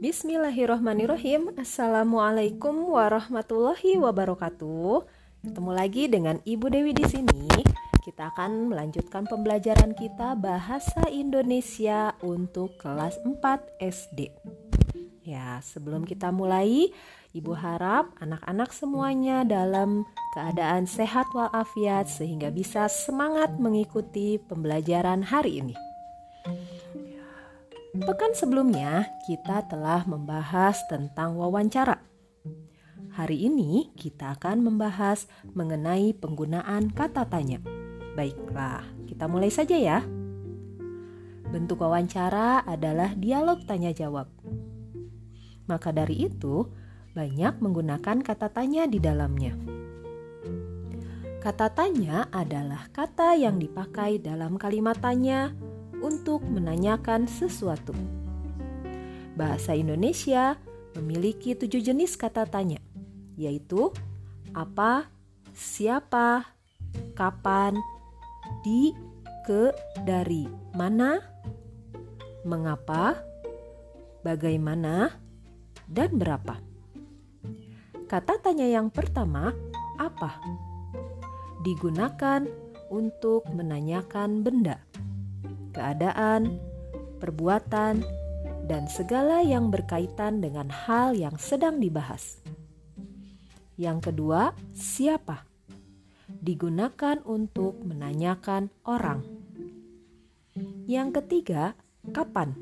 [0.00, 1.60] Bismillahirrohmanirrohim.
[1.60, 5.04] Assalamualaikum warahmatullahi wabarakatuh.
[5.44, 7.44] Ketemu lagi dengan Ibu Dewi di sini.
[8.00, 13.44] Kita akan melanjutkan pembelajaran kita Bahasa Indonesia untuk kelas 4
[13.76, 14.32] SD
[15.20, 16.96] Ya, sebelum kita mulai
[17.36, 25.76] Ibu harap anak-anak semuanya dalam keadaan sehat walafiat Sehingga bisa semangat mengikuti pembelajaran hari ini
[27.90, 31.98] Pekan sebelumnya, kita telah membahas tentang wawancara.
[33.18, 35.26] Hari ini, kita akan membahas
[35.58, 37.58] mengenai penggunaan kata tanya.
[38.14, 40.06] Baiklah, kita mulai saja ya.
[41.50, 44.30] Bentuk wawancara adalah dialog tanya-jawab.
[45.66, 46.70] Maka dari itu,
[47.18, 49.58] banyak menggunakan kata tanya di dalamnya.
[51.42, 55.50] Kata tanya adalah kata yang dipakai dalam kalimat tanya
[56.00, 57.92] untuk menanyakan sesuatu.
[59.36, 60.58] Bahasa Indonesia
[60.98, 62.82] memiliki tujuh jenis kata tanya,
[63.38, 63.94] yaitu
[64.52, 65.06] apa,
[65.54, 66.44] siapa,
[67.14, 67.78] kapan,
[68.66, 68.92] di,
[69.46, 69.70] ke,
[70.02, 71.22] dari, mana,
[72.42, 73.22] mengapa,
[74.26, 75.14] bagaimana,
[75.86, 76.58] dan berapa.
[78.10, 79.54] Kata tanya yang pertama,
[79.94, 80.42] apa?
[81.62, 82.42] Digunakan
[82.90, 84.89] untuk menanyakan benda
[85.72, 86.58] keadaan,
[87.18, 88.02] perbuatan,
[88.70, 92.38] dan segala yang berkaitan dengan hal yang sedang dibahas.
[93.74, 95.42] Yang kedua, siapa?
[96.30, 99.26] Digunakan untuk menanyakan orang.
[100.86, 101.74] Yang ketiga,
[102.14, 102.54] kapan?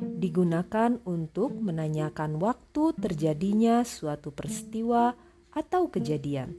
[0.00, 5.12] Digunakan untuk menanyakan waktu terjadinya suatu peristiwa
[5.52, 6.56] atau kejadian.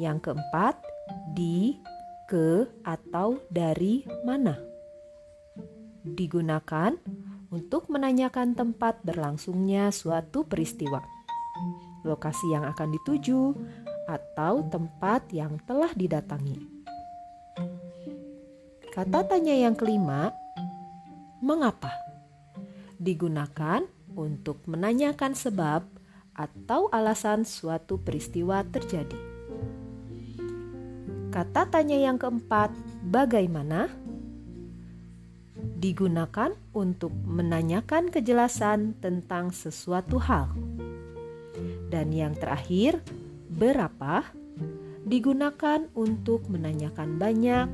[0.00, 0.80] Yang keempat,
[1.36, 1.76] di
[2.30, 4.54] ke atau dari mana.
[6.06, 6.94] Digunakan
[7.50, 11.02] untuk menanyakan tempat berlangsungnya suatu peristiwa,
[12.06, 13.58] lokasi yang akan dituju,
[14.06, 16.62] atau tempat yang telah didatangi.
[18.94, 20.30] Kata tanya yang kelima,
[21.42, 21.90] mengapa?
[23.02, 23.82] Digunakan
[24.14, 25.82] untuk menanyakan sebab
[26.34, 29.29] atau alasan suatu peristiwa terjadi.
[31.30, 32.74] Kata tanya yang keempat,
[33.06, 33.86] bagaimana?
[35.78, 40.50] Digunakan untuk menanyakan kejelasan tentang sesuatu hal.
[41.86, 42.98] Dan yang terakhir,
[43.46, 44.26] berapa?
[45.06, 47.70] Digunakan untuk menanyakan banyak,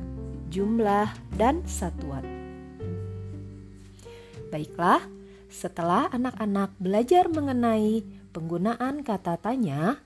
[0.53, 2.29] jumlah, dan satuan.
[4.53, 5.01] Baiklah,
[5.49, 8.05] setelah anak-anak belajar mengenai
[8.37, 9.97] penggunaan kata tanya,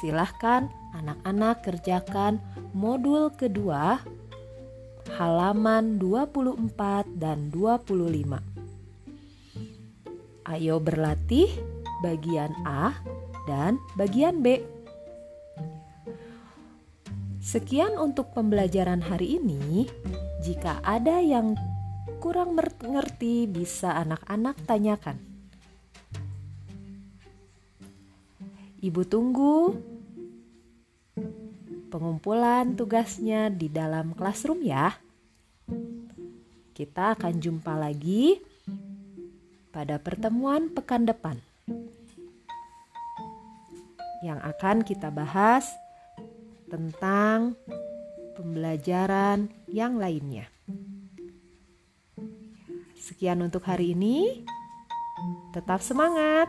[0.00, 2.40] silahkan anak-anak kerjakan
[2.72, 4.00] modul kedua
[5.20, 8.40] halaman 24 dan 25.
[10.48, 11.52] Ayo berlatih
[12.00, 12.96] bagian A
[13.44, 14.64] dan bagian B.
[17.40, 19.84] Sekian untuk pembelajaran hari ini.
[20.40, 21.56] Jika ada yang
[22.24, 25.29] kurang mengerti, bisa anak-anak tanyakan.
[28.80, 29.76] Ibu tunggu
[31.92, 34.96] pengumpulan tugasnya di dalam classroom ya.
[36.72, 38.40] Kita akan jumpa lagi
[39.68, 41.36] pada pertemuan pekan depan.
[44.24, 45.68] Yang akan kita bahas
[46.72, 47.60] tentang
[48.32, 50.48] pembelajaran yang lainnya.
[52.96, 54.40] Sekian untuk hari ini.
[55.52, 56.48] Tetap semangat.